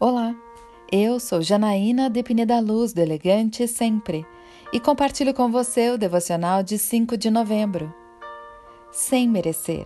Olá, 0.00 0.32
eu 0.92 1.18
sou 1.18 1.42
Janaína 1.42 2.08
de 2.08 2.22
Pineda 2.22 2.60
Luz, 2.60 2.92
do 2.92 3.00
Elegante 3.00 3.66
Sempre, 3.66 4.24
e 4.72 4.78
compartilho 4.78 5.34
com 5.34 5.50
você 5.50 5.90
o 5.90 5.98
devocional 5.98 6.62
de 6.62 6.78
5 6.78 7.16
de 7.16 7.28
novembro. 7.28 7.92
Sem 8.92 9.28
merecer. 9.28 9.84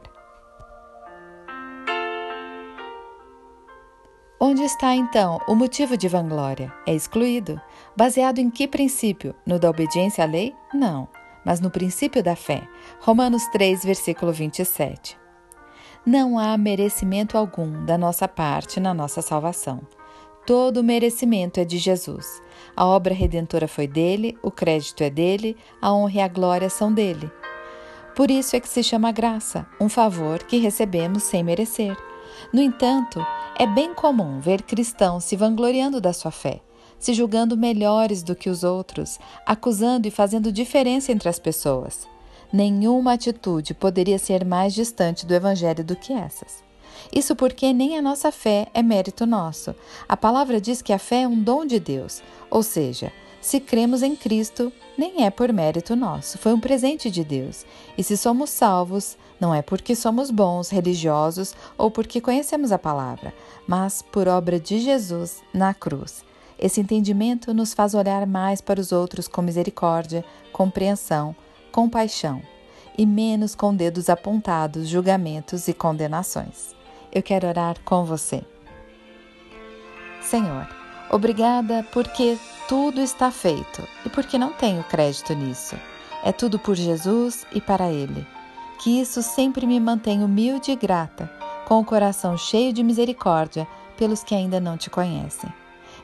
Onde 4.39 4.63
está 4.65 4.95
então 4.95 5.41
o 5.49 5.55
motivo 5.55 5.97
de 5.97 6.09
vanglória? 6.09 6.71
É 6.87 6.95
excluído. 6.95 7.59
Baseado 7.97 8.39
em 8.39 8.51
que 8.51 8.69
princípio? 8.69 9.35
No 9.47 9.59
da 9.59 9.71
obediência 9.71 10.25
à 10.25 10.27
lei? 10.27 10.55
Não, 10.75 11.09
mas 11.43 11.59
no 11.59 11.71
princípio 11.71 12.23
da 12.23 12.37
fé. 12.37 12.69
Romanos 13.01 13.47
3, 13.47 13.83
versículo 13.83 14.31
27. 14.31 15.19
Não 16.05 16.39
há 16.39 16.59
merecimento 16.59 17.39
algum 17.39 17.87
da 17.87 17.97
nossa 17.97 18.29
parte 18.29 18.79
na 18.79 18.93
nossa 18.93 19.23
salvação. 19.23 19.81
Todo 20.45 20.79
o 20.79 20.85
merecimento 20.85 21.61
é 21.61 21.65
de 21.65 21.79
Jesus. 21.79 22.43
A 22.77 22.85
obra 22.85 23.15
redentora 23.15 23.69
foi 23.69 23.87
dele, 23.87 24.37
o 24.43 24.51
crédito 24.51 25.05
é 25.05 25.09
dele, 25.09 25.57
a 25.81 25.93
honra 25.93 26.15
e 26.15 26.21
a 26.21 26.27
glória 26.27 26.69
são 26.69 26.93
dele. 26.93 27.31
Por 28.17 28.29
isso 28.29 28.57
é 28.57 28.61
que 28.61 28.69
se 28.69 28.83
chama 28.83 29.13
graça, 29.13 29.67
um 29.81 29.89
favor 29.89 30.43
que 30.43 30.59
recebemos 30.59 31.23
sem 31.23 31.45
merecer. 31.45 31.97
No 32.53 32.61
entanto, 32.61 33.25
é 33.57 33.67
bem 33.67 33.95
comum 33.95 34.41
ver 34.41 34.63
cristãos 34.63 35.23
se 35.25 35.37
vangloriando 35.37 36.01
da 36.01 36.13
sua 36.13 36.33
fé, 36.33 36.61
se 36.99 37.15
julgando 37.15 37.57
melhores 37.57 38.23
do 38.23 38.35
que 38.35 38.51
os 38.51 38.65
outros, 38.65 39.21
acusando 39.47 40.09
e 40.09 40.11
fazendo 40.11 40.51
diferença 40.51 41.13
entre 41.13 41.29
as 41.29 41.39
pessoas. 41.39 42.09
Nenhuma 42.53 43.13
atitude 43.13 43.75
poderia 43.75 44.19
ser 44.19 44.45
mais 44.45 44.75
distante 44.75 45.25
do 45.25 45.35
Evangelho 45.35 45.85
do 45.85 45.95
que 45.95 46.13
essas. 46.13 46.63
Isso 47.13 47.37
porque 47.37 47.73
nem 47.73 47.97
a 47.97 48.03
nossa 48.03 48.33
fé 48.33 48.69
é 48.73 48.83
mérito 48.83 49.27
nosso. 49.27 49.75
A 50.09 50.17
palavra 50.17 50.61
diz 50.61 50.83
que 50.83 50.93
a 50.93 50.99
fé 50.99 51.23
é 51.23 51.29
um 51.29 51.41
dom 51.41 51.65
de 51.65 51.79
Deus, 51.79 52.23
ou 52.51 52.63
seja, 52.63 53.13
se 53.41 53.59
cremos 53.59 54.03
em 54.03 54.15
Cristo, 54.15 54.73
nem 54.97 55.25
é 55.25 55.31
por 55.31 55.53
mérito 55.53 55.97
nosso, 55.97 56.39
foi 56.39 56.53
um 56.53 56.61
presente 56.61 57.11
de 57.11 57.25
Deus. 57.25 57.67
E 57.99 58.05
se 58.05 58.17
somos 58.17 58.51
salvos, 58.51 59.17
não 59.41 59.53
é 59.53 59.61
porque 59.61 59.97
somos 59.97 60.31
bons, 60.31 60.71
religiosos 60.71 61.53
ou 61.77 61.91
porque 61.91 62.21
conhecemos 62.21 62.71
a 62.71 62.79
palavra, 62.79 63.35
mas 63.67 64.01
por 64.01 64.29
obra 64.29 64.61
de 64.61 64.79
Jesus 64.79 65.43
na 65.53 65.75
cruz. 65.75 66.25
Esse 66.57 66.81
entendimento 66.81 67.53
nos 67.53 67.75
faz 67.75 67.95
olhar 67.95 68.25
mais 68.29 68.61
para 68.61 68.81
os 68.81 68.93
outros 68.93 69.27
com 69.27 69.43
misericórdia, 69.43 70.25
compreensão, 70.53 71.35
compaixão 71.73 72.41
e 72.97 73.05
menos 73.05 73.57
com 73.57 73.75
dedos 73.75 74.09
apontados, 74.09 74.89
julgamentos 74.89 75.67
e 75.67 75.75
condenações. 75.75 76.77
Eu 77.13 77.23
quero 77.23 77.47
orar 77.47 77.77
com 77.85 78.05
você. 78.05 78.43
Senhor, 80.21 80.67
obrigada 81.11 81.87
porque 81.93 82.39
tudo 82.69 83.01
está 83.01 83.31
feito 83.31 83.87
e 84.05 84.09
porque 84.09 84.39
não 84.39 84.53
tenho 84.53 84.83
crédito 84.85 85.35
nisso. 85.35 85.77
É 86.25 86.33
tudo 86.33 86.59
por 86.59 86.75
Jesus 86.75 87.47
e 87.53 87.61
para 87.61 87.91
Ele. 87.91 88.27
Que 88.83 89.01
isso 89.01 89.23
sempre 89.23 89.67
me 89.67 89.79
mantenha 89.79 90.25
humilde 90.25 90.73
e 90.73 90.77
grata, 90.77 91.31
com 91.67 91.81
o 91.81 91.85
coração 91.85 92.37
cheio 92.37 92.73
de 92.73 92.83
misericórdia 92.83 93.67
pelos 93.97 94.25
que 94.25 94.35
ainda 94.35 94.59
não 94.59 94.77
te 94.77 94.89
conhecem. 94.89 95.53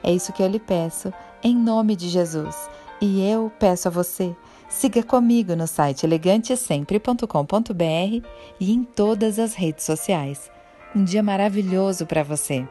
É 0.03 0.13
isso 0.13 0.33
que 0.33 0.43
eu 0.43 0.49
lhe 0.49 0.61
peço, 0.61 1.13
em 1.43 1.57
nome 1.57 1.97
de 1.97 2.09
Jesus. 2.09 2.69
E 3.01 3.23
eu 3.23 3.51
peço 3.59 3.89
a 3.89 3.91
você 3.91 4.37
Siga 4.69 5.03
comigo 5.03 5.57
no 5.57 5.67
site 5.67 6.05
elegantesempre.com.br 6.05 8.29
e 8.61 8.73
em 8.73 8.85
todas 8.85 9.39
as 9.39 9.55
redes 9.55 9.85
sociais. 9.85 10.51
Um 10.95 11.05
dia 11.05 11.23
maravilhoso 11.23 12.07
para 12.07 12.23
você! 12.23 12.67